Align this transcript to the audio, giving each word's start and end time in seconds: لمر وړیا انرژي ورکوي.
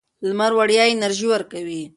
لمر 0.27 0.51
وړیا 0.59 0.83
انرژي 0.89 1.27
ورکوي. 1.29 1.83